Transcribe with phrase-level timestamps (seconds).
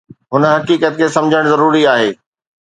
[0.35, 2.11] هن حقيقت کي سمجهڻ ضروري آهي